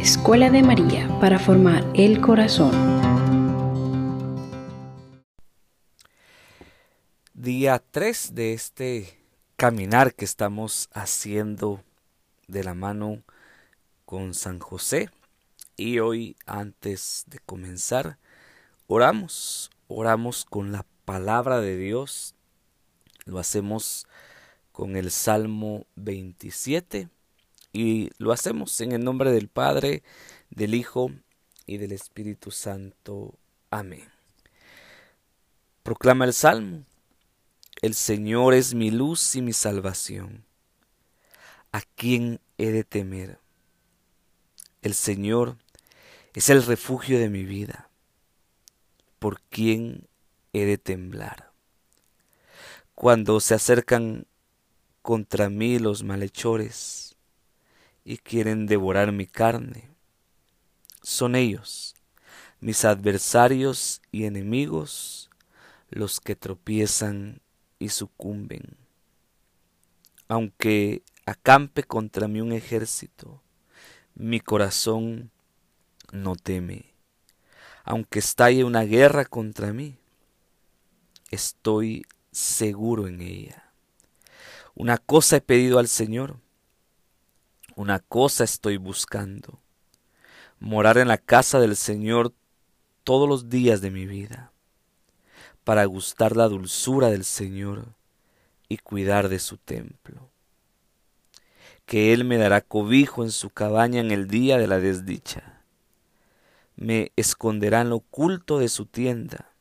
[0.00, 2.72] Escuela de María para formar el corazón.
[7.34, 9.18] Día 3 de este
[9.56, 11.82] caminar que estamos haciendo
[12.48, 13.22] de la mano
[14.06, 15.10] con San José.
[15.76, 18.16] Y hoy, antes de comenzar,
[18.86, 22.34] oramos, oramos con la palabra de Dios.
[23.26, 24.06] Lo hacemos
[24.72, 27.10] con el Salmo 27
[27.72, 30.02] y lo hacemos en el nombre del Padre,
[30.50, 31.10] del Hijo
[31.66, 33.34] y del Espíritu Santo.
[33.70, 34.08] Amén.
[35.82, 36.84] Proclama el Salmo.
[37.82, 40.44] El Señor es mi luz y mi salvación.
[41.72, 43.38] ¿A quién he de temer?
[44.82, 45.56] El Señor
[46.34, 47.88] es el refugio de mi vida.
[49.18, 50.08] ¿Por quién
[50.52, 51.52] he de temblar?
[52.94, 54.26] Cuando se acercan
[55.02, 57.09] contra mí los malhechores,
[58.04, 59.88] y quieren devorar mi carne.
[61.02, 61.94] Son ellos,
[62.60, 65.30] mis adversarios y enemigos,
[65.88, 67.40] los que tropiezan
[67.78, 68.76] y sucumben.
[70.28, 73.42] Aunque acampe contra mí un ejército,
[74.14, 75.30] mi corazón
[76.12, 76.94] no teme.
[77.84, 79.98] Aunque estalle una guerra contra mí,
[81.30, 83.72] estoy seguro en ella.
[84.74, 86.38] Una cosa he pedido al Señor,
[87.80, 89.58] una cosa estoy buscando,
[90.58, 92.34] morar en la casa del Señor
[93.04, 94.52] todos los días de mi vida,
[95.64, 97.94] para gustar la dulzura del Señor
[98.68, 100.28] y cuidar de su templo.
[101.86, 105.62] Que Él me dará cobijo en su cabaña en el día de la desdicha.
[106.76, 109.52] Me esconderá en lo oculto de su tienda.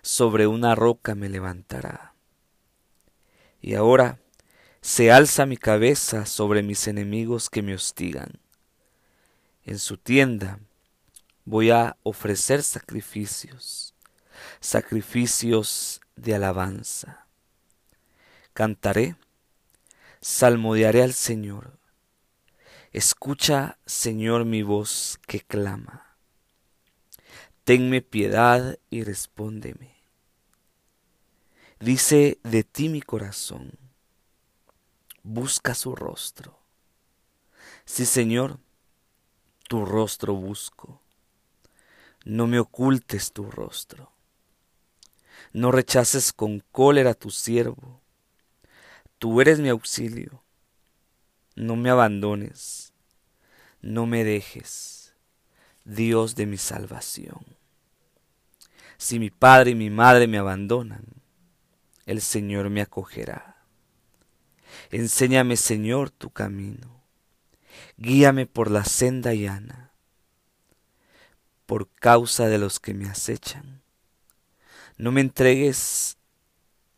[0.00, 2.14] Sobre una roca me levantará.
[3.60, 4.21] Y ahora,
[4.82, 8.40] se alza mi cabeza sobre mis enemigos que me hostigan.
[9.64, 10.58] En su tienda
[11.44, 13.94] voy a ofrecer sacrificios,
[14.58, 17.28] sacrificios de alabanza.
[18.54, 19.14] Cantaré,
[20.20, 21.78] salmodiaré al Señor.
[22.90, 26.16] Escucha, Señor, mi voz que clama.
[27.62, 29.94] Tenme piedad y respóndeme.
[31.78, 33.81] Dice de ti mi corazón
[35.22, 36.58] busca su rostro.
[37.84, 38.58] Sí, Señor,
[39.68, 41.00] tu rostro busco.
[42.24, 44.12] No me ocultes tu rostro.
[45.52, 48.00] No rechaces con cólera tu siervo.
[49.18, 50.42] Tú eres mi auxilio.
[51.56, 52.92] No me abandones.
[53.80, 55.12] No me dejes,
[55.84, 57.44] Dios de mi salvación.
[58.96, 61.04] Si mi padre y mi madre me abandonan,
[62.06, 63.51] el Señor me acogerá.
[64.90, 67.02] Enséñame, Señor, tu camino.
[67.96, 69.92] Guíame por la senda llana,
[71.66, 73.82] por causa de los que me acechan.
[74.96, 76.18] No me entregues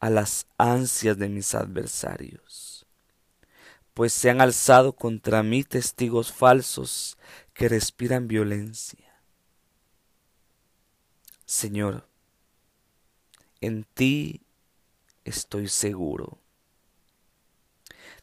[0.00, 2.86] a las ansias de mis adversarios,
[3.94, 7.16] pues se han alzado contra mí testigos falsos
[7.52, 9.22] que respiran violencia.
[11.46, 12.08] Señor,
[13.60, 14.42] en ti
[15.24, 16.43] estoy seguro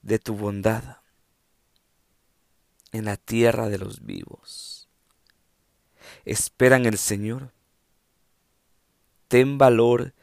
[0.01, 0.97] de tu bondad
[2.91, 4.87] en la tierra de los vivos.
[6.25, 7.51] Espera en el Señor.
[9.27, 10.13] Ten valor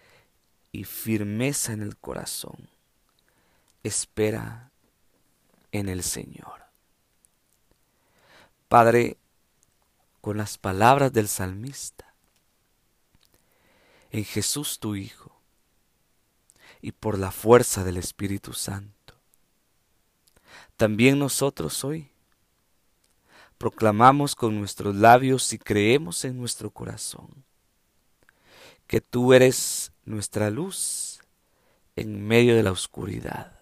[0.73, 2.69] y firmeza en el corazón.
[3.83, 4.71] Espera
[5.73, 6.67] en el Señor.
[8.69, 9.17] Padre,
[10.21, 12.15] con las palabras del salmista,
[14.11, 15.41] en Jesús tu Hijo,
[16.81, 18.98] y por la fuerza del Espíritu Santo,
[20.79, 22.09] también nosotros hoy.
[23.59, 27.45] Proclamamos con nuestros labios y creemos en nuestro corazón
[28.87, 31.19] que tú eres nuestra luz
[31.97, 33.59] en medio de la oscuridad,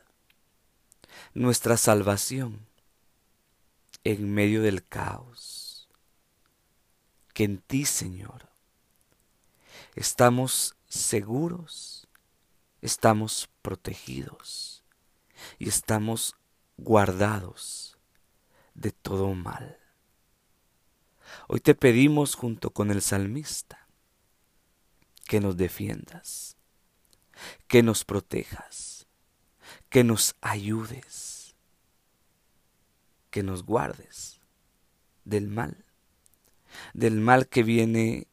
[1.32, 2.60] nuestra salvación
[4.04, 5.88] en medio del caos,
[7.32, 8.50] que en ti, Señor,
[9.94, 12.06] estamos seguros,
[12.82, 14.84] estamos protegidos
[15.58, 16.36] y estamos
[16.76, 17.98] guardados
[18.74, 19.78] de todo mal.
[21.48, 23.88] Hoy te pedimos junto con el salmista
[25.26, 26.56] que nos defiendas,
[27.66, 29.06] que nos protejas,
[29.88, 31.56] que nos ayudes,
[33.30, 34.40] que nos guardes
[35.24, 35.84] del mal,
[36.94, 38.28] del mal que viene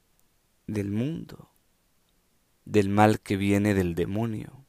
[0.67, 1.49] del mundo,
[2.65, 4.65] del mal que viene del demonio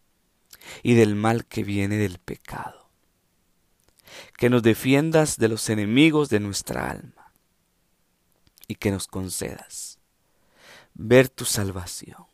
[0.82, 2.83] y del mal que viene del pecado
[4.36, 7.32] que nos defiendas de los enemigos de nuestra alma
[8.66, 9.98] y que nos concedas
[10.94, 12.26] ver tu salvación,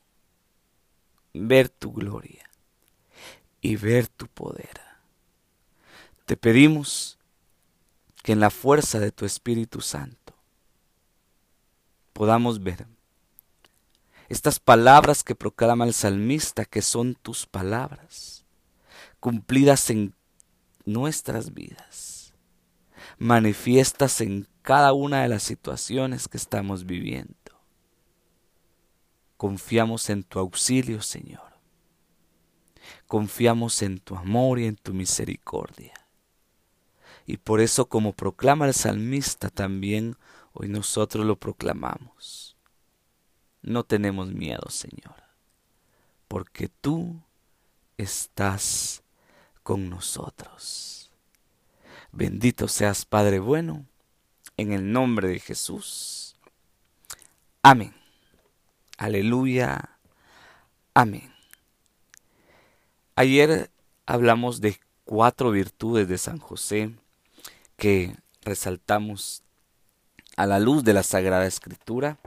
[1.33, 2.49] ver tu gloria
[3.61, 4.81] y ver tu poder.
[6.27, 7.19] Te pedimos
[8.23, 10.35] que en la fuerza de tu Espíritu Santo
[12.13, 12.87] podamos ver
[14.29, 18.45] estas palabras que proclama el salmista, que son tus palabras,
[19.19, 20.15] cumplidas en
[20.85, 22.35] nuestras vidas,
[23.19, 27.35] manifiestas en cada una de las situaciones que estamos viviendo.
[29.37, 31.51] Confiamos en tu auxilio, Señor.
[33.07, 35.95] Confiamos en tu amor y en tu misericordia.
[37.27, 40.17] Y por eso, como proclama el salmista, también
[40.53, 42.57] hoy nosotros lo proclamamos.
[43.63, 45.15] No tenemos miedo, Señor,
[46.29, 47.23] porque tú
[47.99, 49.03] estás
[49.63, 51.11] con nosotros.
[52.13, 53.87] Bendito seas, Padre bueno,
[54.57, 56.37] en el nombre de Jesús.
[57.63, 57.95] Amén.
[58.99, 59.99] Aleluya.
[60.95, 61.33] Amén.
[63.15, 63.71] Ayer
[64.07, 66.95] hablamos de cuatro virtudes de San José
[67.77, 69.43] que resaltamos
[70.37, 72.19] a la luz de la Sagrada Escritura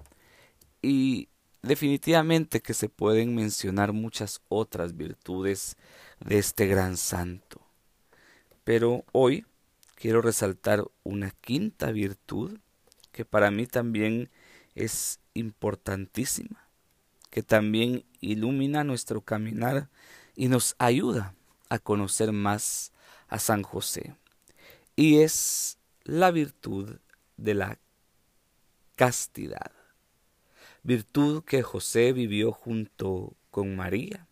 [0.82, 1.30] y
[1.64, 5.78] definitivamente que se pueden mencionar muchas otras virtudes
[6.20, 7.62] de este gran santo.
[8.64, 9.46] Pero hoy
[9.96, 12.60] quiero resaltar una quinta virtud
[13.12, 14.30] que para mí también
[14.76, 16.68] es importantísima,
[17.30, 19.90] que también ilumina nuestro caminar
[20.36, 21.34] y nos ayuda
[21.70, 22.92] a conocer más
[23.28, 24.16] a San José
[24.96, 27.00] y es la virtud
[27.38, 27.80] de la
[28.96, 29.72] castidad.
[30.84, 34.28] Virtud que José vivió junto con María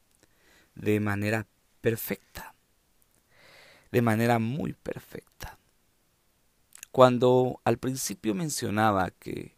[0.76, 1.48] de manera
[1.80, 2.56] perfecta,
[3.92, 5.58] de manera muy perfecta.
[6.92, 9.56] Cuando al principio mencionaba que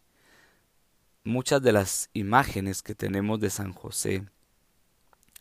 [1.24, 4.24] muchas de las imágenes que tenemos de San José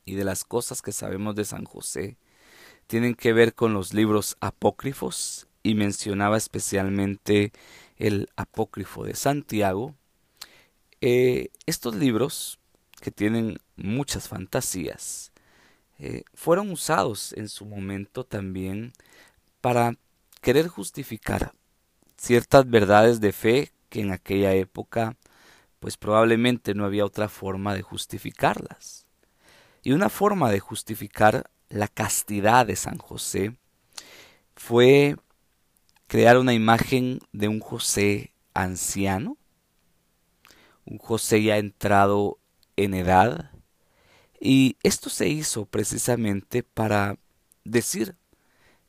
[0.06, 2.18] y de las cosas que sabemos de San José
[2.88, 7.54] tienen que ver con los libros apócrifos y mencionaba especialmente
[7.98, 9.96] el apócrifo de Santiago,
[11.06, 12.60] eh, estos libros,
[13.02, 15.34] que tienen muchas fantasías,
[16.00, 18.94] eh, fueron usados en su momento también
[19.60, 19.98] para
[20.40, 21.52] querer justificar
[22.16, 25.18] ciertas verdades de fe que en aquella época
[25.82, 29.06] pues probablemente no había otra forma de justificarlas.
[29.84, 33.58] Y una forma de justificar la castidad de San José
[34.56, 35.18] fue
[36.08, 39.36] crear una imagen de un José anciano,
[41.00, 42.40] José ya entrado
[42.76, 43.52] en edad,
[44.40, 47.18] y esto se hizo precisamente para
[47.64, 48.16] decir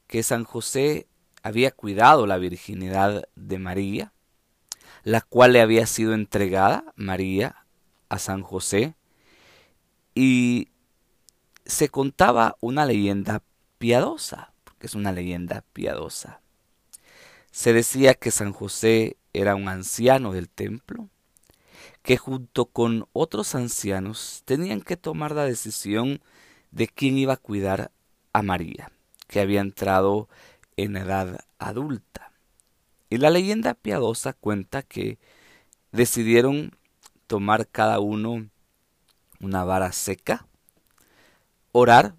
[0.06, 1.06] que San José
[1.43, 4.12] había cuidado la virginidad de María,
[5.02, 7.67] la cual le había sido entregada, María,
[8.08, 8.97] a San José,
[10.14, 10.69] y
[11.67, 13.43] se contaba una leyenda
[13.79, 16.40] piadosa, porque es una leyenda piadosa,
[17.50, 21.08] se decía que San José era un anciano del templo,
[22.04, 26.22] que junto con otros ancianos tenían que tomar la decisión
[26.70, 27.90] de quién iba a cuidar
[28.32, 28.92] a María,
[29.26, 30.28] que había entrado
[30.76, 32.30] en edad adulta.
[33.10, 35.18] Y la leyenda piadosa cuenta que
[35.90, 36.76] decidieron
[37.26, 38.49] tomar cada uno
[39.40, 40.46] una vara seca,
[41.73, 42.14] orar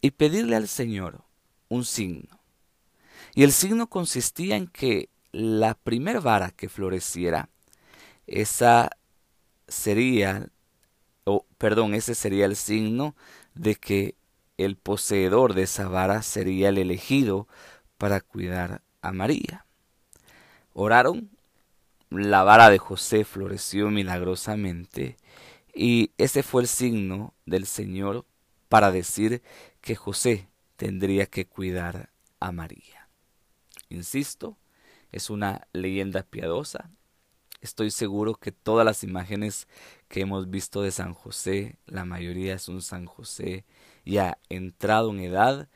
[0.00, 1.22] y pedirle al Señor
[1.68, 2.34] un signo
[3.34, 7.48] y el signo consistía en que la primera vara que floreciera,
[8.26, 8.90] esa
[9.68, 10.48] sería,
[11.24, 13.14] o perdón, ese sería el signo
[13.54, 14.16] de que
[14.56, 17.48] el poseedor de esa vara sería el elegido
[17.98, 19.66] para cuidar a María.
[20.72, 21.30] Oraron,
[22.10, 25.16] la vara de José floreció milagrosamente
[25.74, 28.24] y ese fue el signo del Señor
[28.68, 29.42] para decir
[29.80, 33.08] que José tendría que cuidar a María.
[33.88, 34.56] Insisto,
[35.12, 36.90] es una leyenda piadosa.
[37.64, 39.68] Estoy seguro que todas las imágenes
[40.08, 43.64] que hemos visto de San José, la mayoría es un San José
[44.04, 45.70] ya entrado en edad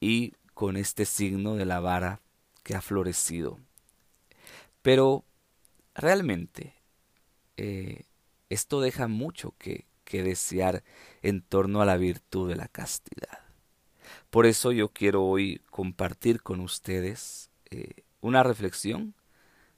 [0.00, 2.20] y con este signo de la vara
[2.62, 3.58] que ha florecido.
[4.82, 5.24] Pero
[5.94, 6.74] realmente
[7.56, 8.04] eh,
[8.50, 10.84] esto deja mucho que, desear
[11.22, 13.38] en torno a la virtud de la castidad.
[14.28, 19.14] Por eso yo quiero hoy compartir con ustedes eh, una reflexión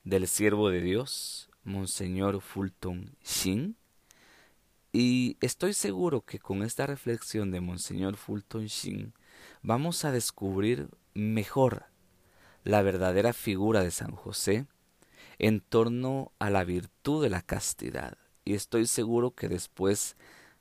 [0.03, 3.77] del siervo de Dios, Monseñor Fulton Sheen.
[4.93, 9.15] Y estoy seguro que con esta reflexión de Monseñor Fulton Sheen
[9.63, 11.87] vamos a descubrir mejor
[12.65, 14.67] la verdadera figura de San José
[15.39, 18.19] en torno a la virtud de la castidad.
[18.45, 20.17] Y estoy seguro que después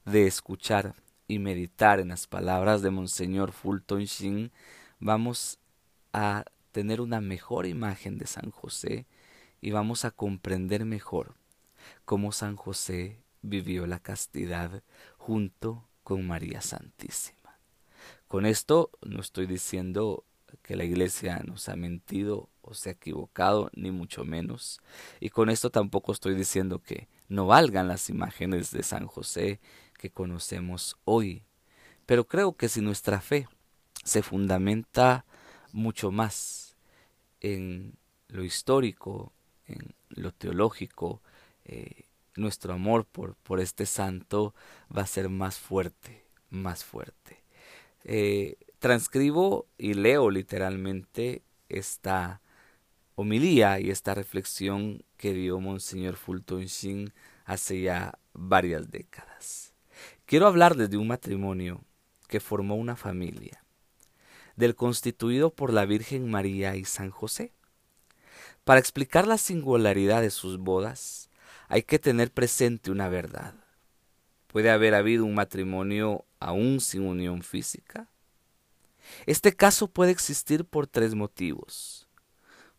[0.05, 0.95] de escuchar
[1.27, 4.51] y meditar en las palabras de Monseñor Fulton Sheen,
[4.99, 5.59] vamos
[6.13, 9.05] a tener una mejor imagen de San José
[9.61, 11.35] y vamos a comprender mejor
[12.03, 14.83] cómo San José vivió la castidad
[15.17, 17.59] junto con María Santísima.
[18.27, 20.25] Con esto no estoy diciendo
[20.63, 24.81] que la iglesia nos ha mentido o se ha equivocado, ni mucho menos.
[25.19, 29.59] Y con esto tampoco estoy diciendo que no valgan las imágenes de San José
[29.97, 31.43] que conocemos hoy.
[32.05, 33.47] Pero creo que si nuestra fe
[34.03, 35.25] se fundamenta
[35.71, 36.75] mucho más
[37.39, 39.31] en lo histórico,
[40.09, 41.21] lo teológico,
[41.65, 44.53] eh, nuestro amor por, por este santo
[44.95, 47.43] va a ser más fuerte, más fuerte.
[48.03, 52.41] Eh, transcribo y leo literalmente esta
[53.15, 57.13] homilía y esta reflexión que dio Monseñor Fulton Sheen
[57.45, 59.73] hace ya varias décadas.
[60.25, 61.83] Quiero hablar desde un matrimonio
[62.27, 63.63] que formó una familia,
[64.55, 67.51] del constituido por la Virgen María y San José.
[68.63, 71.29] Para explicar la singularidad de sus bodas,
[71.67, 73.53] hay que tener presente una verdad.
[74.47, 78.07] Puede haber habido un matrimonio aún sin unión física,
[79.25, 82.07] este caso puede existir por tres motivos.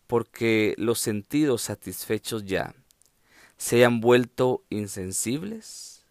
[0.06, 2.74] Porque los sentidos satisfechos ya
[3.56, 6.04] se hayan vuelto insensibles,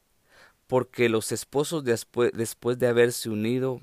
[0.68, 2.32] porque los esposos después,
[2.80, 3.82] de haberse unido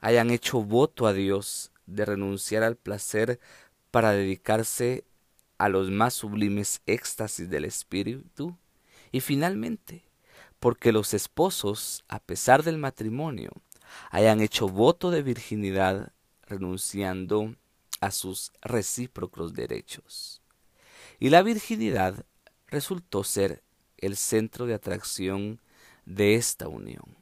[0.00, 3.40] hayan hecho voto a Dios de renunciar al placer
[3.90, 5.04] para dedicarse
[5.58, 8.56] a los más sublimes éxtasis del espíritu,
[9.10, 10.04] y finalmente,
[10.58, 13.50] porque los esposos, a pesar del matrimonio,
[14.10, 16.12] hayan hecho voto de virginidad
[16.46, 17.54] renunciando
[18.00, 20.40] a sus recíprocos derechos.
[21.18, 22.24] Y la virginidad
[22.68, 23.62] resultó ser
[23.96, 25.60] el centro de atracción
[26.06, 27.16] de esta unión.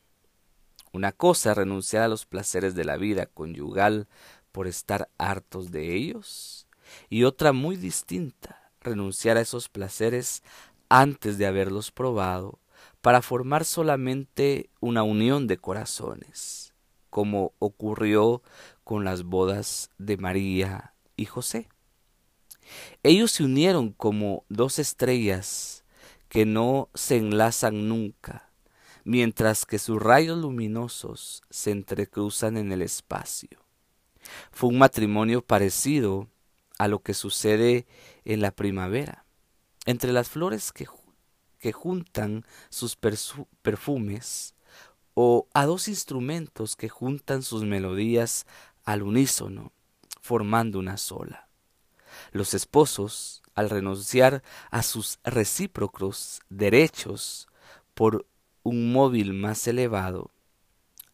[0.92, 4.06] Una cosa renunciar a los placeres de la vida conyugal
[4.52, 6.65] por estar hartos de ellos,
[7.08, 10.42] y otra muy distinta, renunciar a esos placeres
[10.88, 12.60] antes de haberlos probado
[13.00, 16.74] para formar solamente una unión de corazones,
[17.10, 18.42] como ocurrió
[18.84, 21.68] con las bodas de María y José.
[23.02, 25.84] Ellos se unieron como dos estrellas
[26.28, 28.50] que no se enlazan nunca,
[29.04, 33.60] mientras que sus rayos luminosos se entrecruzan en el espacio.
[34.50, 36.28] Fue un matrimonio parecido
[36.78, 37.86] a lo que sucede
[38.24, 39.24] en la primavera,
[39.86, 40.86] entre las flores que
[41.58, 44.54] que juntan sus perfumes
[45.14, 48.46] o a dos instrumentos que juntan sus melodías
[48.84, 49.72] al unísono,
[50.20, 51.48] formando una sola.
[52.32, 57.48] Los esposos, al renunciar a sus recíprocos derechos
[57.94, 58.26] por
[58.62, 60.30] un móvil más elevado,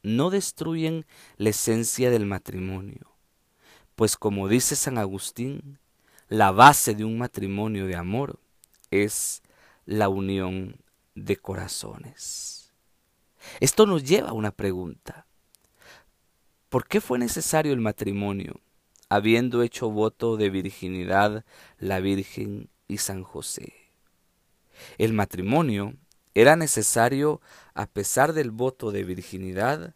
[0.02, 3.11] no destruyen la esencia del matrimonio,
[4.02, 5.78] pues como dice San Agustín,
[6.26, 8.40] la base de un matrimonio de amor
[8.90, 9.44] es
[9.86, 10.74] la unión
[11.14, 12.72] de corazones.
[13.60, 15.28] Esto nos lleva a una pregunta.
[16.68, 18.60] ¿Por qué fue necesario el matrimonio,
[19.08, 21.44] habiendo hecho voto de virginidad
[21.78, 23.72] la Virgen y San José?
[24.98, 25.94] El matrimonio
[26.34, 27.40] era necesario
[27.72, 29.94] a pesar del voto de virginidad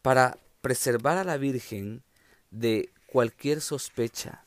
[0.00, 2.04] para preservar a la Virgen
[2.52, 4.44] de cualquier sospecha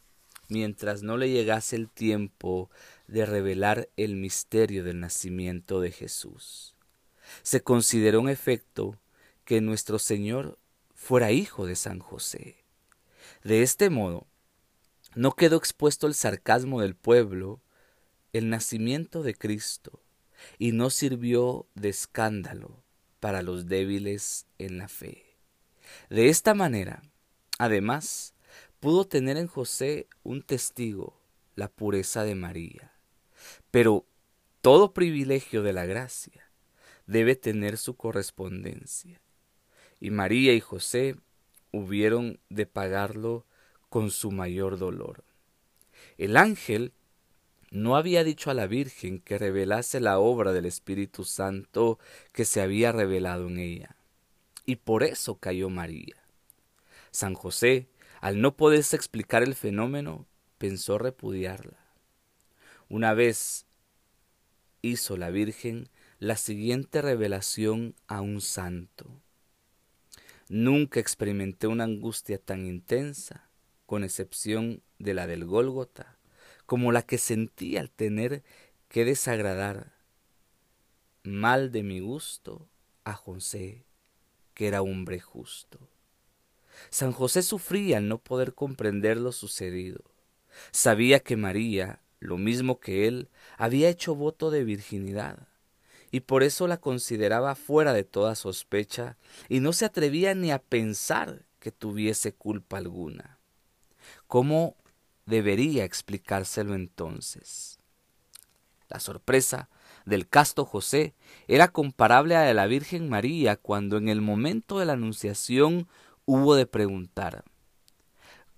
[0.47, 2.69] mientras no le llegase el tiempo
[3.07, 6.75] de revelar el misterio del nacimiento de Jesús.
[7.41, 8.99] Se consideró en efecto
[9.45, 10.59] que nuestro Señor
[10.93, 12.63] fuera hijo de San José.
[13.43, 14.27] De este modo,
[15.15, 17.61] no quedó expuesto el sarcasmo del pueblo,
[18.31, 20.03] el nacimiento de Cristo,
[20.59, 22.83] y no sirvió de escándalo
[23.19, 25.37] para los débiles en la fe.
[26.09, 27.01] De esta manera,
[27.57, 28.30] además,
[28.81, 31.15] pudo tener en José un testigo,
[31.55, 32.91] la pureza de María.
[33.69, 34.05] Pero
[34.61, 36.51] todo privilegio de la gracia
[37.05, 39.21] debe tener su correspondencia.
[39.99, 41.15] Y María y José
[41.71, 43.45] hubieron de pagarlo
[43.89, 45.23] con su mayor dolor.
[46.17, 46.91] El ángel
[47.69, 51.99] no había dicho a la Virgen que revelase la obra del Espíritu Santo
[52.33, 53.95] que se había revelado en ella.
[54.65, 56.15] Y por eso cayó María.
[57.11, 57.90] San José
[58.21, 60.27] al no poderse explicar el fenómeno,
[60.59, 61.79] pensó repudiarla.
[62.87, 63.65] Una vez
[64.83, 69.09] hizo la Virgen la siguiente revelación a un santo.
[70.49, 73.49] Nunca experimenté una angustia tan intensa,
[73.87, 76.19] con excepción de la del Gólgota,
[76.67, 78.43] como la que sentí al tener
[78.87, 79.93] que desagradar
[81.23, 82.69] mal de mi gusto
[83.03, 83.85] a José,
[84.53, 85.90] que era hombre justo.
[86.89, 90.01] San José sufría al no poder comprender lo sucedido.
[90.71, 95.47] Sabía que María, lo mismo que él, había hecho voto de virginidad,
[96.11, 100.59] y por eso la consideraba fuera de toda sospecha, y no se atrevía ni a
[100.59, 103.39] pensar que tuviese culpa alguna.
[104.27, 104.75] ¿Cómo
[105.25, 107.79] debería explicárselo entonces?
[108.89, 109.69] La sorpresa
[110.05, 111.13] del casto José
[111.47, 115.87] era comparable a la de la Virgen María cuando en el momento de la Anunciación
[116.31, 117.43] hubo de preguntar,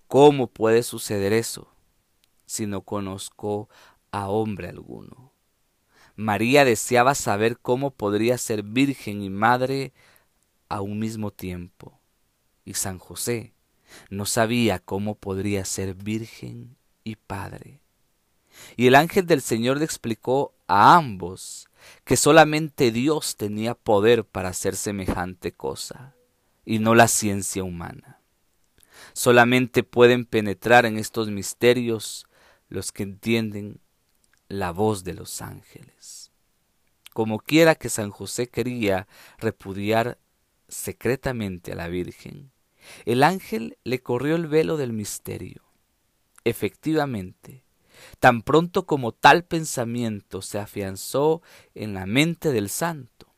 [0.08, 1.74] ¿cómo puede suceder eso
[2.46, 3.68] si no conozco
[4.12, 5.32] a hombre alguno?
[6.16, 9.92] María deseaba saber cómo podría ser virgen y madre
[10.70, 12.00] a un mismo tiempo.
[12.64, 13.56] Y San José
[14.12, 17.82] no sabía cómo podría ser virgen y padre.
[18.78, 21.70] Y el ángel del Señor le explicó a ambos
[22.06, 26.14] que solamente Dios tenía poder para hacer semejante cosa,
[26.66, 28.20] y no la ciencia humana.
[29.14, 32.26] Solamente pueden penetrar en estos misterios
[32.70, 33.80] los que entienden
[34.48, 36.32] la voz de los ángeles.
[37.14, 40.18] Como quiera que San José quería repudiar
[40.68, 42.52] secretamente a la Virgen,
[43.06, 45.62] el ángel le corrió el velo del misterio.
[46.44, 47.64] Efectivamente,
[48.20, 51.42] tan pronto como tal pensamiento se afianzó
[51.76, 53.34] en la mente del santo,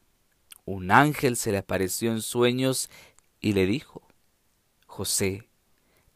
[0.65, 2.89] un ángel se le apareció en sueños
[3.45, 4.01] y le dijo,
[4.87, 5.47] José,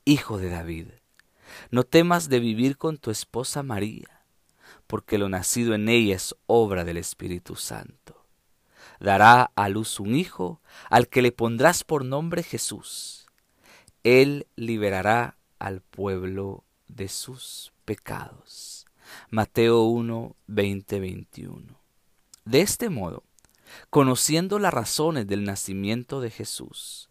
[0.04, 0.88] hijo de David,
[1.70, 4.26] no temas de vivir con tu esposa María,
[4.88, 8.26] porque lo nacido en ella es obra del Espíritu Santo.
[9.00, 10.60] Dará a luz un hijo,
[10.90, 13.28] al que le pondrás por nombre Jesús.
[14.04, 18.88] Él liberará al pueblo de sus pecados.
[19.30, 21.80] Mateo 1, 20, 21.
[22.46, 23.24] De este modo,
[23.92, 27.09] conociendo las razones del nacimiento de Jesús,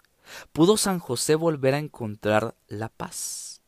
[0.53, 3.61] pudo San José volver a encontrar la paz.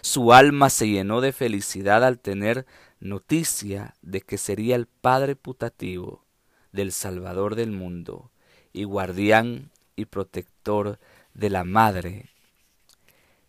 [0.00, 2.66] Su alma se llenó de felicidad al tener
[3.00, 6.24] noticia de que sería el Padre putativo
[6.72, 8.30] del Salvador del mundo
[8.72, 10.98] y guardián y protector
[11.34, 12.30] de la Madre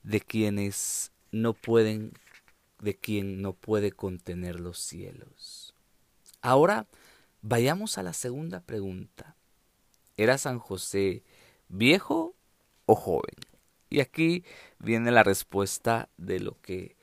[0.03, 2.13] de quienes no pueden
[2.79, 5.73] de quien no puede contener los cielos.
[6.41, 6.85] Ahora
[7.41, 9.35] vayamos a la segunda pregunta.
[10.15, 11.23] ¿Era San José
[11.69, 12.35] viejo
[12.87, 13.35] o joven?
[13.91, 14.43] Y aquí
[14.79, 16.97] viene la respuesta de lo que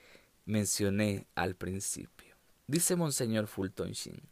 [0.45, 2.35] mencioné al principio.
[2.67, 4.29] Dice Monseñor Fulton Sheen,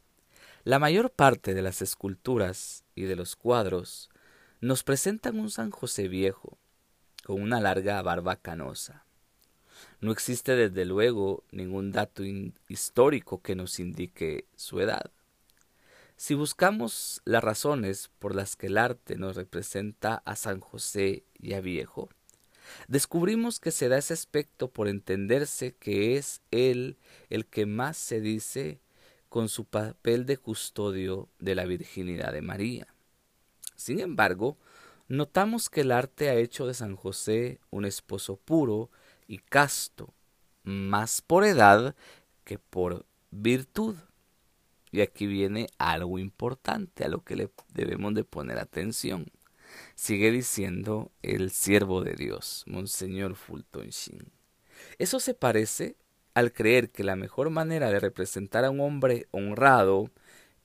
[0.65, 4.11] la mayor parte de las esculturas y de los cuadros
[4.61, 6.59] nos presentan un San José viejo,
[7.25, 9.05] con una larga barba canosa
[10.01, 12.25] no existe desde luego ningún dato
[12.69, 15.11] histórico que nos indique su edad.
[16.23, 21.55] Si buscamos las razones por las que el arte nos representa a San José y
[21.55, 22.11] a Viejo,
[22.87, 26.97] descubrimos que se da ese aspecto por entenderse que es él
[27.29, 28.79] el que más se dice
[29.29, 32.87] con su papel de custodio de la virginidad de María.
[33.75, 34.57] Sin embargo,
[35.09, 38.93] notamos que el arte ha hecho de San José un esposo puro
[39.27, 40.15] y casto,
[40.63, 41.97] más por edad
[42.45, 43.97] que por virtud.
[44.93, 49.27] Y aquí viene algo importante a lo que le debemos de poner atención.
[49.95, 54.31] Sigue diciendo el siervo de Dios, Monseñor Fulton Sheen.
[54.99, 55.97] Eso se parece
[56.35, 60.11] al creer que la mejor manera de representar a un hombre honrado,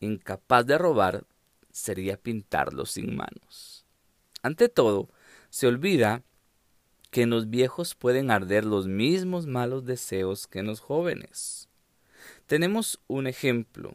[0.01, 1.25] incapaz de robar,
[1.71, 3.85] sería pintarlo sin manos.
[4.41, 5.09] Ante todo,
[5.49, 6.23] se olvida
[7.11, 11.69] que en los viejos pueden arder los mismos malos deseos que en los jóvenes.
[12.45, 13.93] Tenemos un ejemplo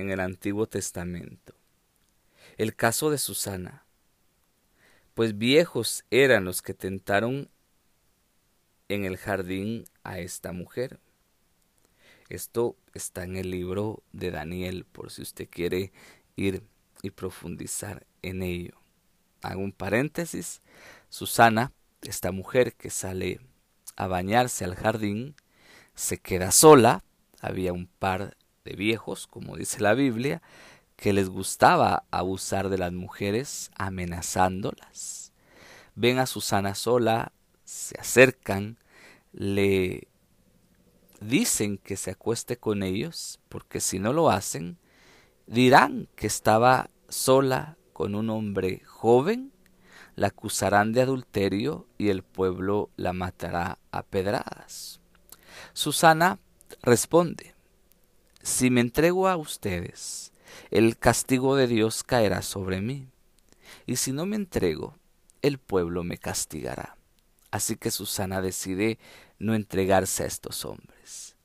[0.00, 1.54] en el Antiguo Testamento,
[2.56, 3.84] el caso de Susana,
[5.14, 7.48] pues viejos eran los que tentaron
[8.88, 10.98] en el jardín a esta mujer.
[12.28, 15.92] Esto está en el libro de Daniel, por si usted quiere
[16.36, 16.62] ir
[17.02, 18.80] y profundizar en ello.
[19.42, 20.60] Hago un paréntesis.
[21.08, 23.40] Susana esta mujer que sale
[23.96, 25.34] a bañarse al jardín
[25.94, 27.04] se queda sola.
[27.40, 28.36] Había un par
[28.74, 30.42] viejos, como dice la Biblia,
[30.96, 35.32] que les gustaba abusar de las mujeres amenazándolas.
[35.94, 37.32] Ven a Susana sola,
[37.64, 38.78] se acercan,
[39.32, 40.08] le
[41.20, 44.78] dicen que se acueste con ellos, porque si no lo hacen,
[45.46, 49.52] dirán que estaba sola con un hombre joven
[50.20, 55.00] la acusarán de adulterio y el pueblo la matará a pedradas.
[55.72, 56.38] Susana
[56.82, 57.49] responde,
[58.42, 60.32] si me entrego a ustedes,
[60.70, 63.08] el castigo de Dios caerá sobre mí,
[63.86, 64.96] y si no me entrego,
[65.42, 66.96] el pueblo me castigará.
[67.50, 68.98] Así que Susana decide
[69.38, 71.36] no entregarse a estos hombres.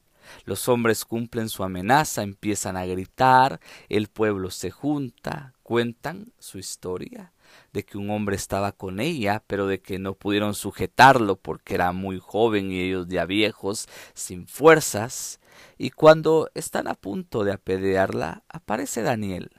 [0.43, 7.31] Los hombres cumplen su amenaza, empiezan a gritar, el pueblo se junta, cuentan su historia
[7.73, 11.91] de que un hombre estaba con ella, pero de que no pudieron sujetarlo porque era
[11.91, 15.39] muy joven y ellos ya viejos, sin fuerzas,
[15.77, 19.51] y cuando están a punto de apedrearla, aparece Daniel,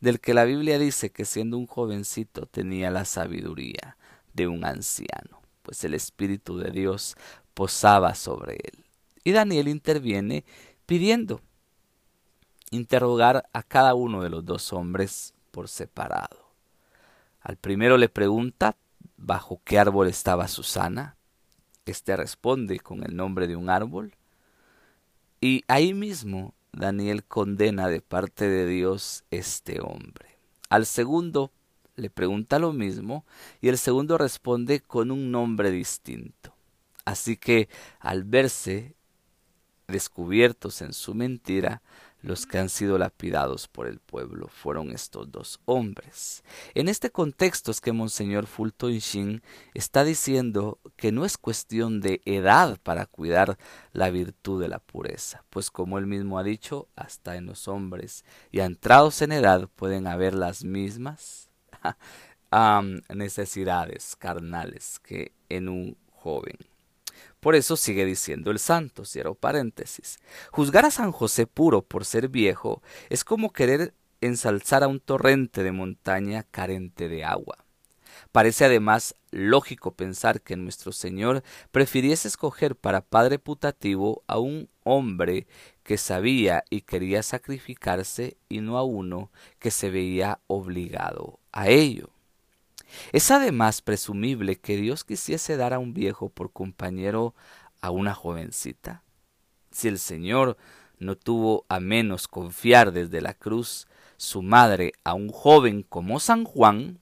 [0.00, 3.96] del que la Biblia dice que siendo un jovencito tenía la sabiduría
[4.32, 7.16] de un anciano, pues el Espíritu de Dios
[7.54, 8.84] posaba sobre él.
[9.24, 10.44] Y Daniel interviene
[10.86, 11.40] pidiendo
[12.70, 16.41] interrogar a cada uno de los dos hombres por separado.
[17.42, 18.76] Al primero le pregunta
[19.16, 21.16] bajo qué árbol estaba Susana.
[21.86, 24.14] Este responde con el nombre de un árbol.
[25.40, 30.38] Y ahí mismo Daniel condena de parte de Dios este hombre.
[30.68, 31.50] Al segundo
[31.96, 33.24] le pregunta lo mismo
[33.60, 36.54] y el segundo responde con un nombre distinto.
[37.04, 38.94] Así que al verse
[39.88, 41.82] descubiertos en su mentira,
[42.22, 46.42] los que han sido lapidados por el pueblo fueron estos dos hombres.
[46.74, 49.42] En este contexto es que Monseñor Fulton Sheen
[49.74, 53.58] está diciendo que no es cuestión de edad para cuidar
[53.92, 58.24] la virtud de la pureza, pues como él mismo ha dicho, hasta en los hombres
[58.50, 61.50] y entrados en edad pueden haber las mismas
[63.14, 66.71] necesidades carnales que en un joven.
[67.42, 70.20] Por eso sigue diciendo el santo, cierro paréntesis.
[70.52, 75.64] Juzgar a San José puro por ser viejo es como querer ensalzar a un torrente
[75.64, 77.58] de montaña carente de agua.
[78.30, 85.48] Parece además lógico pensar que nuestro Señor prefiriese escoger para padre putativo a un hombre
[85.82, 92.10] que sabía y quería sacrificarse y no a uno que se veía obligado a ello.
[93.12, 97.34] Es además presumible que Dios quisiese dar a un viejo por compañero
[97.80, 99.02] a una jovencita.
[99.70, 100.56] Si el Señor
[100.98, 106.44] no tuvo a menos confiar desde la cruz su madre a un joven como San
[106.44, 107.00] Juan,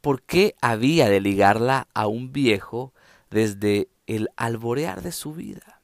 [0.00, 2.92] ¿por qué había de ligarla a un viejo
[3.30, 5.80] desde el alborear de su vida?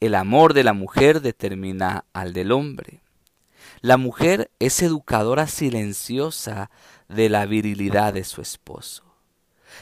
[0.00, 3.00] El amor de la mujer determina al del hombre.
[3.82, 6.70] La mujer es educadora silenciosa
[7.08, 9.04] de la virilidad de su esposo.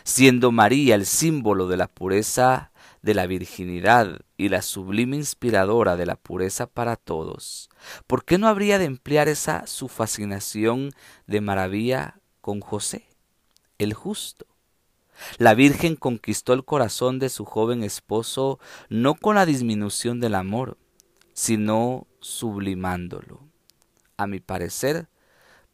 [0.05, 2.71] Siendo María el símbolo de la pureza
[3.03, 7.71] de la virginidad y la sublime inspiradora de la pureza para todos,
[8.07, 10.93] ¿por qué no habría de emplear esa su fascinación
[11.27, 13.09] de maravilla con José,
[13.79, 14.47] el justo?
[15.39, 20.79] La Virgen conquistó el corazón de su joven esposo no con la disminución del amor,
[21.33, 23.48] sino sublimándolo.
[24.19, 25.07] A mi parecer,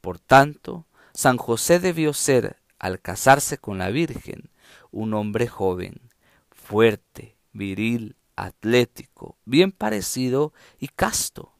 [0.02, 4.50] por tanto, San José debió ser, al casarse con la Virgen,
[4.90, 6.02] un hombre joven,
[6.50, 11.54] fuerte, viril, atlético, bien parecido y casto.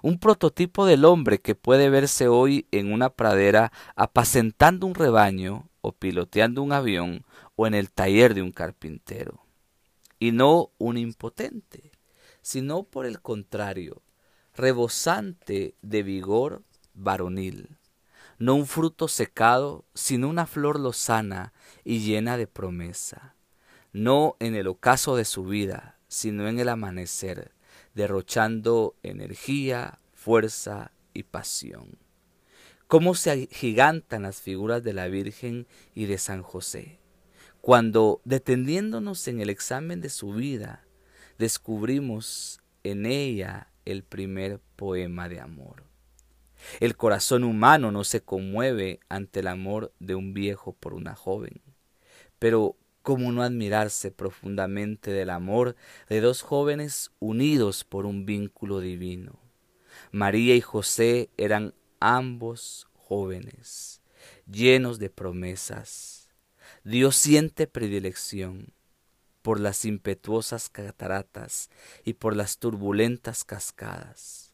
[0.00, 5.90] Un prototipo del hombre que puede verse hoy en una pradera apacentando un rebaño o
[5.90, 7.24] piloteando un avión
[7.56, 9.40] o en el taller de un carpintero.
[10.20, 11.90] Y no un impotente,
[12.42, 14.02] sino por el contrario,
[14.58, 17.78] rebosante de vigor varonil.
[18.38, 21.52] No un fruto secado, sino una flor lozana
[21.84, 23.36] y llena de promesa,
[23.92, 27.52] no en el ocaso de su vida, sino en el amanecer,
[27.94, 31.98] derrochando energía, fuerza y pasión.
[32.88, 36.98] Cómo se agigantan las figuras de la Virgen y de San José,
[37.60, 40.84] cuando, deteniéndonos en el examen de su vida,
[41.38, 45.84] descubrimos en ella el primer poema de amor.
[46.80, 51.62] El corazón humano no se conmueve ante el amor de un viejo por una joven.
[52.38, 55.74] Pero ¿cómo no admirarse profundamente del amor
[56.08, 59.40] de dos jóvenes unidos por un vínculo divino?
[60.12, 64.02] María y José eran ambos jóvenes,
[64.50, 66.30] llenos de promesas.
[66.84, 68.72] Dios siente predilección
[69.42, 71.70] por las impetuosas cataratas
[72.04, 74.48] y por las turbulentas cascadas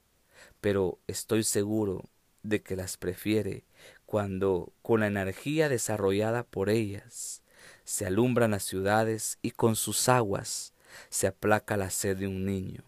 [0.64, 2.09] pero estoy seguro
[2.42, 3.66] de que las prefiere
[4.07, 7.42] cuando, con la energía desarrollada por ellas,
[7.85, 10.73] se alumbran las ciudades y con sus aguas
[11.11, 12.83] se aplaca la sed de un niño,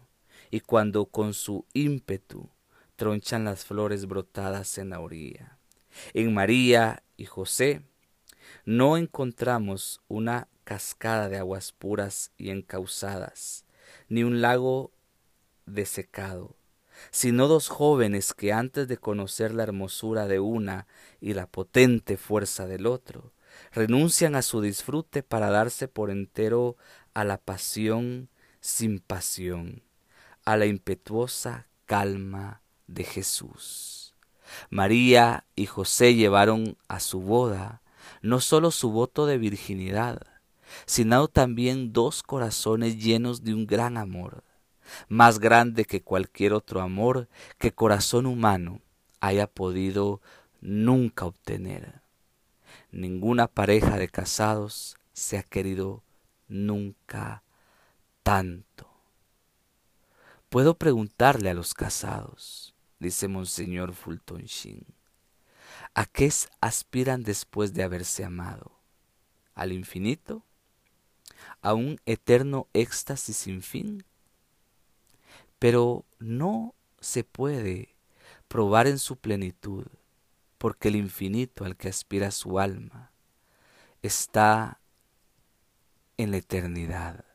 [0.49, 2.49] y cuando con su ímpetu
[2.95, 5.59] tronchan las flores brotadas en la orilla.
[6.15, 7.83] En María y José
[8.65, 13.63] no encontramos una cascada de aguas puras y encausadas,
[14.09, 14.91] ni un lago
[15.65, 16.57] desecado,
[17.09, 20.85] sino dos jóvenes que antes de conocer la hermosura de una
[21.21, 23.31] y la potente fuerza del otro,
[23.71, 26.75] renuncian a su disfrute para darse por entero
[27.13, 28.27] a la pasión
[28.59, 29.83] sin pasión,
[30.43, 34.15] a la impetuosa calma de Jesús.
[34.69, 37.81] María y José llevaron a su boda
[38.21, 40.27] no sólo su voto de virginidad,
[40.85, 44.43] sino también dos corazones llenos de un gran amor,
[45.07, 48.81] más grande que cualquier otro amor que corazón humano
[49.19, 50.21] haya podido
[50.61, 52.01] nunca obtener.
[52.91, 56.03] Ninguna pareja de casados se ha querido
[56.47, 57.43] nunca
[58.23, 58.89] tanto.
[60.49, 64.85] Puedo preguntarle a los casados, dice Monseñor Fulton Sheen,
[65.93, 68.71] ¿a qué aspiran después de haberse amado?
[69.55, 70.46] ¿Al infinito?
[71.67, 74.05] ¿A un eterno éxtasis sin fin?
[75.59, 77.93] Pero no se puede
[78.47, 79.85] probar en su plenitud,
[80.59, 83.11] porque el infinito al que aspira su alma
[84.01, 84.79] está
[86.15, 87.25] en la eternidad,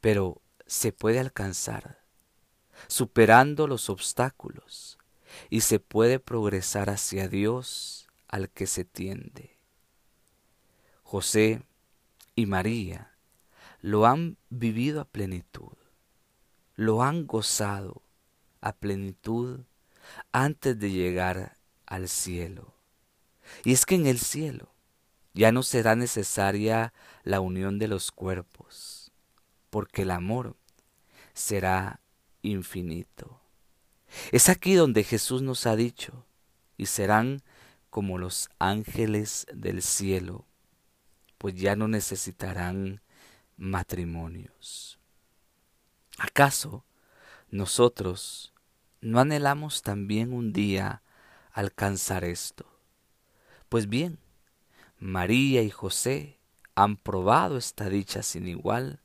[0.00, 2.00] pero se puede alcanzar
[2.88, 4.98] superando los obstáculos
[5.48, 9.56] y se puede progresar hacia Dios al que se tiende.
[11.04, 11.62] José
[12.34, 13.14] y María
[13.80, 15.78] lo han vivido a plenitud
[16.78, 18.02] lo han gozado
[18.60, 19.62] a plenitud
[20.30, 22.72] antes de llegar al cielo.
[23.64, 24.72] Y es que en el cielo
[25.34, 29.10] ya no será necesaria la unión de los cuerpos,
[29.70, 30.56] porque el amor
[31.34, 32.00] será
[32.42, 33.40] infinito.
[34.30, 36.24] Es aquí donde Jesús nos ha dicho,
[36.76, 37.42] y serán
[37.90, 40.46] como los ángeles del cielo,
[41.38, 43.00] pues ya no necesitarán
[43.58, 44.98] matrimonios.
[46.16, 46.84] ¿Acaso
[47.50, 48.52] nosotros
[49.00, 51.02] no anhelamos también un día
[51.52, 52.66] alcanzar esto?
[53.68, 54.18] Pues bien,
[54.98, 56.38] María y José
[56.74, 59.00] han probado esta dicha sin igual,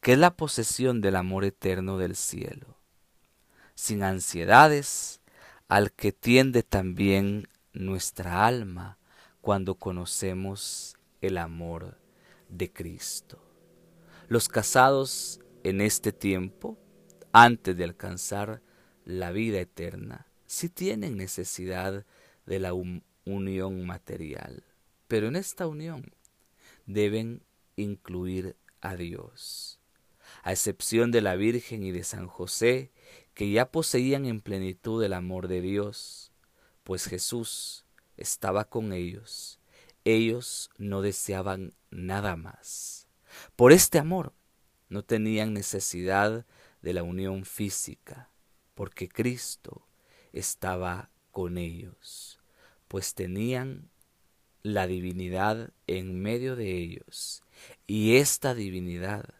[0.00, 2.78] que es la posesión del amor eterno del cielo,
[3.74, 5.20] sin ansiedades,
[5.68, 8.98] al que tiende también nuestra alma
[9.40, 11.98] cuando conocemos el amor
[12.48, 13.45] de Cristo.
[14.28, 16.76] Los casados en este tiempo,
[17.30, 18.60] antes de alcanzar
[19.04, 22.04] la vida eterna, sí tienen necesidad
[22.44, 22.72] de la
[23.24, 24.64] unión material,
[25.06, 26.12] pero en esta unión
[26.86, 27.44] deben
[27.76, 29.78] incluir a Dios.
[30.42, 32.90] A excepción de la Virgen y de San José,
[33.32, 36.32] que ya poseían en plenitud el amor de Dios,
[36.82, 37.84] pues Jesús
[38.16, 39.60] estaba con ellos,
[40.04, 42.95] ellos no deseaban nada más.
[43.56, 44.32] Por este amor
[44.88, 46.46] no tenían necesidad
[46.82, 48.30] de la unión física,
[48.74, 49.86] porque Cristo
[50.32, 52.40] estaba con ellos,
[52.88, 53.90] pues tenían
[54.62, 57.42] la divinidad en medio de ellos,
[57.86, 59.34] y esta divinidad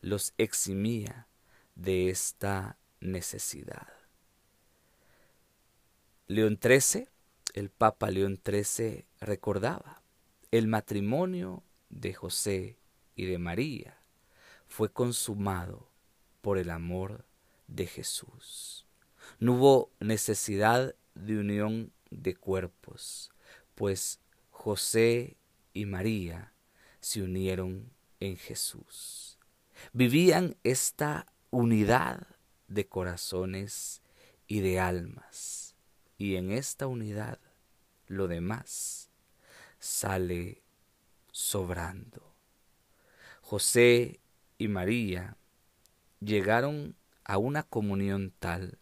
[0.00, 1.26] los eximía
[1.74, 3.88] de esta necesidad.
[6.26, 7.08] León XIII,
[7.54, 10.02] el Papa León XIII recordaba
[10.50, 12.76] el matrimonio de José
[13.16, 13.98] y de María
[14.68, 15.88] fue consumado
[16.42, 17.24] por el amor
[17.66, 18.86] de Jesús.
[19.40, 23.32] No hubo necesidad de unión de cuerpos,
[23.74, 25.36] pues José
[25.72, 26.52] y María
[27.00, 29.38] se unieron en Jesús.
[29.92, 32.26] Vivían esta unidad
[32.68, 34.02] de corazones
[34.46, 35.74] y de almas,
[36.18, 37.38] y en esta unidad
[38.06, 39.10] lo demás
[39.78, 40.62] sale
[41.30, 42.25] sobrando.
[43.48, 44.18] José
[44.58, 45.36] y María
[46.18, 48.80] llegaron a una comunión tal,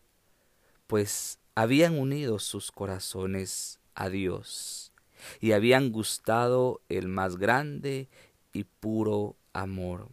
[0.87, 4.91] pues habían unido sus corazones a Dios
[5.39, 8.09] y habían gustado el más grande
[8.55, 10.09] y puro amor,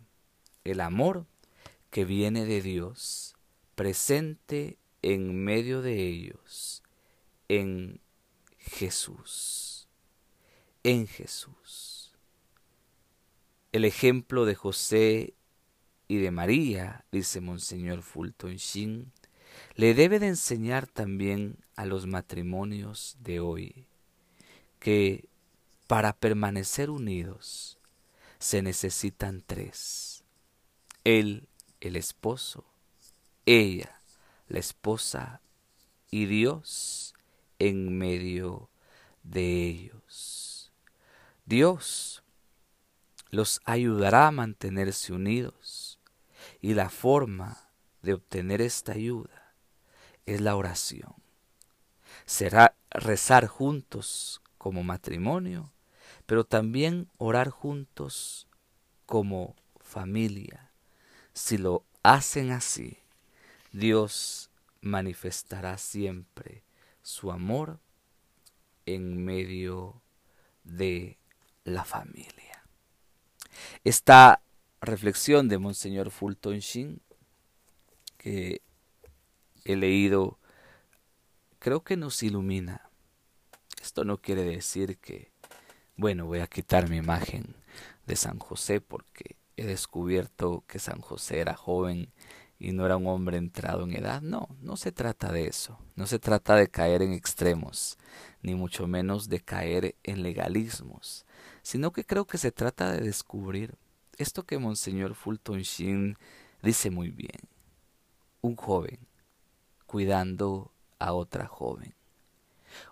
[0.66, 1.26] el amor
[1.90, 3.38] que viene de Dios,
[3.76, 6.84] presente en medio de ellos,
[7.48, 8.02] en
[8.58, 9.88] Jesús,
[10.84, 11.91] en Jesús.
[13.72, 15.34] El ejemplo de José
[16.08, 19.12] y de María, dice Monseñor Fulton Sheen,
[19.76, 23.86] le debe de enseñar también a los matrimonios de hoy
[24.80, 25.30] que
[25.88, 27.78] para permanecer unidos
[28.40, 30.24] se necesitan tres.
[31.04, 31.48] Él,
[31.80, 32.66] el esposo,
[33.46, 34.02] ella,
[34.48, 35.42] la esposa,
[36.10, 37.14] y Dios
[37.58, 38.70] en medio
[39.24, 40.72] de ellos.
[41.46, 42.22] Dios
[43.32, 46.00] los ayudará a mantenerse unidos
[46.62, 47.70] Y la forma
[48.02, 49.56] de obtener esta ayuda
[50.26, 51.16] es la oración.
[52.26, 55.72] Será rezar juntos como matrimonio,
[56.26, 58.48] pero también orar juntos
[59.06, 60.72] como familia.
[61.34, 63.00] Si lo hacen así,
[63.72, 64.50] Dios
[64.82, 66.64] manifestará siempre
[67.02, 67.80] su amor
[68.86, 70.02] en medio
[70.64, 71.18] de
[71.64, 72.51] la familia.
[73.84, 74.42] Esta
[74.82, 77.02] reflexión de Monseñor Fulton Sheen
[78.18, 78.62] que
[79.66, 80.40] he leído
[81.60, 82.90] creo que nos ilumina.
[83.82, 85.32] Esto no quiere decir que,
[85.96, 87.56] bueno, voy a quitar mi imagen
[88.08, 92.12] de San José porque he descubierto que San José era joven
[92.58, 94.22] y no era un hombre entrado en edad.
[94.22, 95.80] No, no se trata de eso.
[95.96, 97.98] No se trata de caer en extremos,
[98.42, 101.26] ni mucho menos de caer en legalismos,
[101.62, 103.76] sino que creo que se trata de descubrir
[104.18, 106.18] esto que Monseñor Fulton Sheen
[106.62, 107.40] dice muy bien.
[108.42, 109.00] Un joven
[109.86, 111.96] cuidando a otra joven.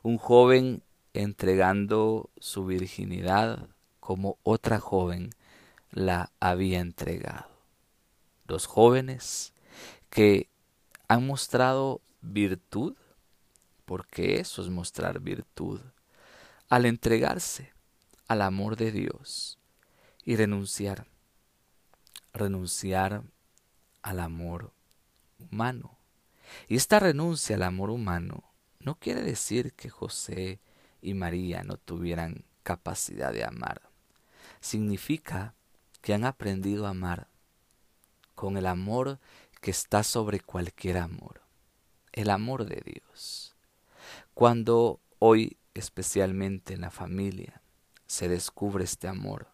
[0.04, 0.82] Un joven
[1.14, 5.30] entregando su virginidad como otra joven
[5.92, 7.48] la había entregado.
[8.46, 9.54] Dos jóvenes
[10.10, 10.50] que
[11.08, 12.96] han mostrado virtud,
[13.86, 15.80] porque eso es mostrar virtud,
[16.70, 17.72] al entregarse
[18.30, 19.58] al amor de Dios
[20.24, 21.08] y renunciar,
[22.32, 23.24] renunciar
[24.04, 24.72] al amor
[25.40, 25.98] humano.
[26.68, 28.44] Y esta renuncia al amor humano
[28.80, 30.60] no quiere decir que José
[31.02, 33.82] y María no tuvieran capacidad de amar.
[34.62, 35.56] Significa
[36.02, 37.28] que han aprendido a amar
[38.36, 39.18] con el amor
[39.60, 41.42] que está sobre cualquier amor,
[42.14, 43.56] el amor de Dios.
[44.36, 47.62] Cuando hoy, especialmente en la familia,
[48.10, 49.48] se descubre este amor,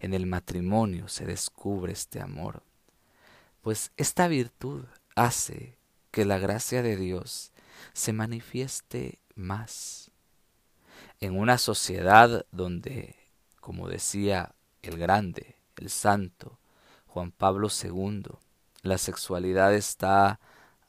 [0.00, 2.62] en el matrimonio se descubre este amor,
[3.60, 5.76] pues esta virtud hace
[6.10, 7.52] que la gracia de Dios
[7.92, 10.10] se manifieste más.
[11.20, 13.16] En una sociedad donde,
[13.60, 16.58] como decía el grande, el santo,
[17.06, 18.24] Juan Pablo II,
[18.80, 20.40] la sexualidad está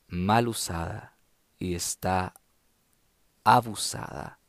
[0.07, 1.17] mal usada
[1.59, 2.33] y está
[3.43, 4.39] abusada.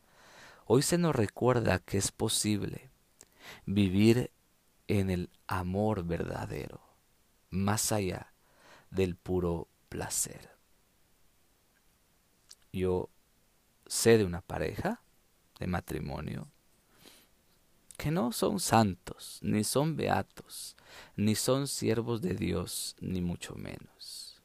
[0.68, 2.90] Hoy se nos recuerda que es posible
[3.66, 4.32] vivir
[4.88, 6.80] en el amor verdadero,
[7.50, 8.32] más allá
[8.90, 10.50] del puro placer.
[12.72, 13.10] Yo
[13.86, 15.00] sé de una pareja
[15.60, 16.48] de matrimonio
[17.96, 20.76] que no son santos, ni son beatos,
[21.14, 24.42] ni son siervos de Dios, ni mucho menos,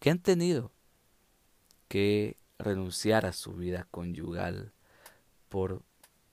[0.00, 0.72] que han tenido
[1.88, 4.72] que renunciar a su vida conyugal
[5.48, 5.82] por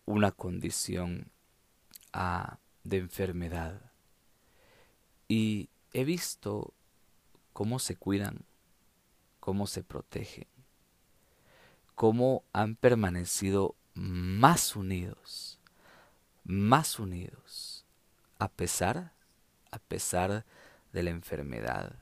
[0.06, 1.32] una condición
[2.12, 3.82] ah, de enfermedad.
[5.28, 6.74] Y he visto
[7.54, 8.46] cómo se cuidan,
[9.40, 10.48] cómo se protegen,
[11.96, 15.60] cómo han permanecido más unidos
[16.44, 17.86] más unidos,
[18.38, 19.14] a pesar,
[19.72, 20.46] a pesar
[20.92, 21.96] de la enfermedad,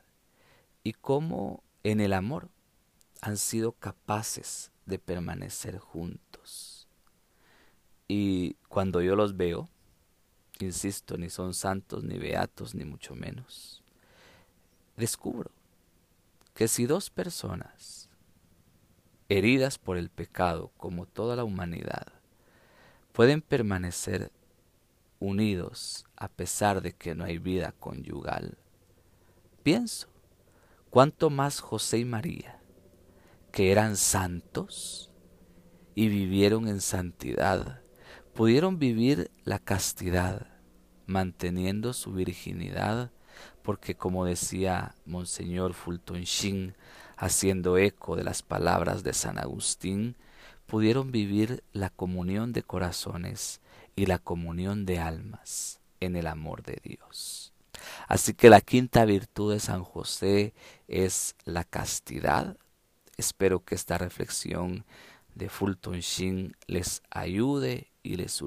[0.83, 2.49] y cómo en el amor
[3.21, 6.30] han sido capaces de permanecer juntos.
[8.13, 9.69] Y cuando yo los veo,
[10.59, 13.81] insisto, ni son santos, ni beatos, ni mucho menos,
[14.97, 15.49] descubro
[16.53, 18.09] que si dos personas,
[19.29, 22.11] heridas por el pecado como toda la humanidad,
[23.13, 24.29] pueden permanecer
[25.21, 28.57] unidos a pesar de que no hay vida conyugal.
[29.63, 30.09] Pienso,
[30.89, 32.59] cuánto más José y María,
[33.53, 35.13] que eran santos
[35.95, 37.80] y vivieron en santidad,
[38.33, 40.47] pudieron vivir la castidad,
[41.05, 43.11] manteniendo su virginidad,
[43.61, 46.75] porque como decía Monseñor Fulton Sheen,
[47.17, 50.15] haciendo eco de las palabras de San Agustín,
[50.65, 53.61] pudieron vivir la comunión de corazones
[53.95, 57.53] y la comunión de almas en el amor de Dios.
[58.07, 60.53] Así que la quinta virtud de San José
[60.87, 62.57] es la castidad.
[63.17, 64.85] Espero que esta reflexión
[65.35, 68.41] de Fulton Sheen les ayude y les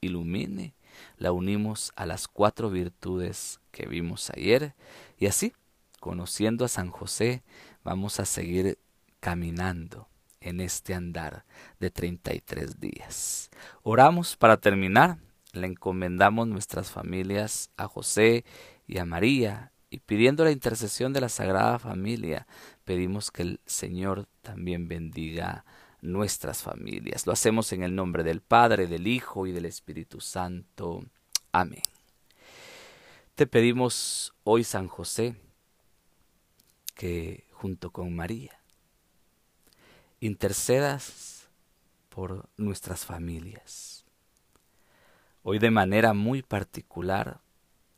[0.00, 0.74] ilumine.
[1.16, 4.74] La unimos a las cuatro virtudes que vimos ayer
[5.18, 5.52] y así,
[6.00, 7.42] conociendo a San José,
[7.84, 8.78] vamos a seguir
[9.20, 10.08] caminando
[10.40, 11.44] en este andar
[11.80, 13.50] de 33 días.
[13.82, 15.18] Oramos para terminar,
[15.52, 18.44] le encomendamos nuestras familias a José
[18.86, 22.46] y a María y pidiendo la intercesión de la Sagrada Familia,
[22.84, 25.64] pedimos que el Señor también bendiga
[26.00, 27.26] nuestras familias.
[27.26, 31.04] Lo hacemos en el nombre del Padre, del Hijo y del Espíritu Santo.
[31.52, 31.82] Amén.
[33.34, 35.36] Te pedimos hoy, San José,
[36.94, 38.58] que junto con María
[40.20, 41.48] intercedas
[42.08, 44.04] por nuestras familias.
[45.42, 47.40] Hoy de manera muy particular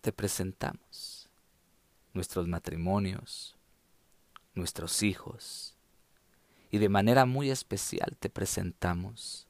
[0.02, 1.28] te presentamos
[2.12, 3.56] nuestros matrimonios,
[4.54, 5.74] nuestros hijos,
[6.70, 9.46] y de manera muy especial te presentamos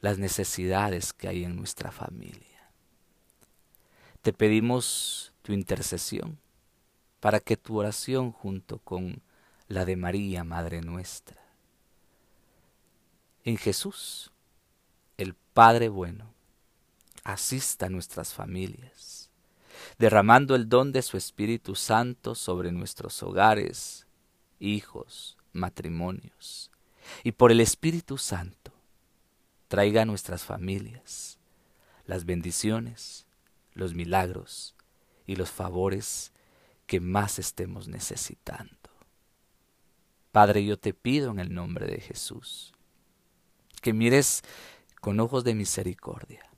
[0.00, 2.70] las necesidades que hay en nuestra familia.
[4.22, 6.38] Te pedimos tu intercesión
[7.20, 9.22] para que tu oración junto con
[9.68, 11.40] la de María, Madre nuestra,
[13.44, 14.32] en Jesús,
[15.16, 16.32] el Padre bueno,
[17.24, 19.30] asista a nuestras familias,
[19.98, 24.06] derramando el don de su Espíritu Santo sobre nuestros hogares,
[24.58, 26.70] hijos, matrimonios,
[27.24, 28.72] y por el Espíritu Santo
[29.68, 31.38] traiga a nuestras familias
[32.04, 33.26] las bendiciones,
[33.72, 34.74] los milagros
[35.26, 36.32] y los favores
[36.86, 38.74] que más estemos necesitando.
[40.32, 42.72] Padre, yo te pido en el nombre de Jesús
[43.80, 44.42] que mires
[45.00, 46.50] con ojos de misericordia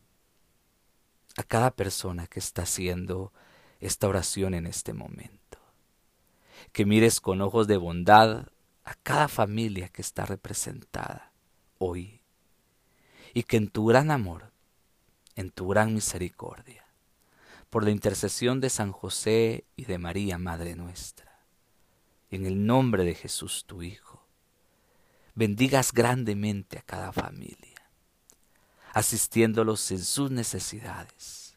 [1.37, 3.33] a cada persona que está haciendo
[3.81, 5.59] esta oración en este momento.
[6.73, 8.49] Que mires con ojos de bondad
[8.93, 11.33] a cada familia que está representada
[11.79, 12.21] hoy.
[13.33, 14.53] Y que en tu gran amor,
[15.35, 16.85] en tu gran misericordia,
[17.71, 21.41] por la intercesión de San José y de María, Madre nuestra,
[22.31, 24.27] en el nombre de Jesús tu Hijo,
[25.35, 27.89] bendigas grandemente a cada familia,
[28.93, 31.57] asistiéndolos en sus necesidades,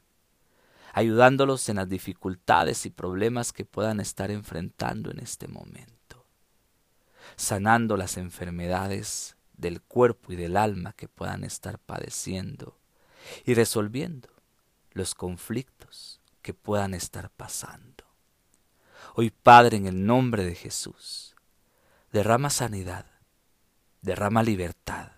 [0.94, 5.95] ayudándolos en las dificultades y problemas que puedan estar enfrentando en este momento,
[7.36, 12.78] sanando las enfermedades del cuerpo y del alma que puedan estar padeciendo
[13.46, 14.30] y resolviendo
[14.92, 18.06] los conflictos que puedan estar pasando.
[19.16, 21.36] Hoy, Padre, en el nombre de Jesús,
[22.12, 23.06] derrama sanidad,
[24.02, 25.12] derrama libertad,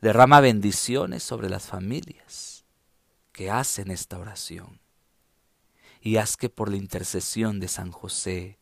[0.00, 2.64] derrama bendiciones sobre las familias
[3.32, 4.80] que hacen esta oración.
[6.00, 8.58] Y haz que por la intercesión de San José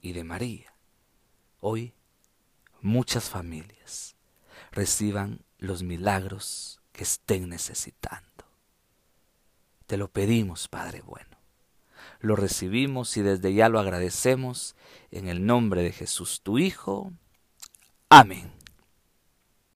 [0.00, 0.74] y de María,
[1.60, 1.92] hoy
[2.84, 4.14] muchas familias
[4.70, 8.44] reciban los milagros que estén necesitando.
[9.86, 11.38] Te lo pedimos, Padre bueno.
[12.20, 14.76] Lo recibimos y desde ya lo agradecemos
[15.10, 17.12] en el nombre de Jesús, tu Hijo.
[18.10, 18.52] Amén.